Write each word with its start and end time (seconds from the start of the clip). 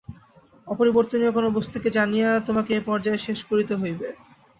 অপরিবর্তনীয় 0.67 1.31
কোন 1.33 1.45
বস্তুকে 1.57 1.89
জানিয়া 1.97 2.29
তোমাকে 2.47 2.71
এই 2.73 2.83
পর্যায়ের 2.87 3.25
শেষ 3.27 3.39
করিতেই 3.49 3.81
হইবে। 3.81 4.07